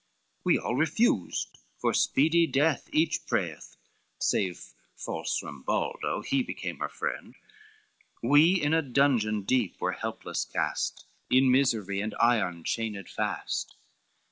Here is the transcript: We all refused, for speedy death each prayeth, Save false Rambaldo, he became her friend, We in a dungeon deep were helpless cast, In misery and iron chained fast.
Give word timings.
We 0.43 0.57
all 0.57 0.73
refused, 0.75 1.59
for 1.77 1.93
speedy 1.93 2.47
death 2.47 2.89
each 2.91 3.27
prayeth, 3.27 3.77
Save 4.17 4.73
false 4.95 5.43
Rambaldo, 5.43 6.25
he 6.25 6.41
became 6.41 6.79
her 6.79 6.89
friend, 6.89 7.35
We 8.23 8.59
in 8.59 8.73
a 8.73 8.81
dungeon 8.81 9.43
deep 9.43 9.79
were 9.79 9.91
helpless 9.91 10.43
cast, 10.43 11.05
In 11.29 11.51
misery 11.51 12.01
and 12.01 12.15
iron 12.19 12.63
chained 12.63 13.09
fast. 13.09 13.75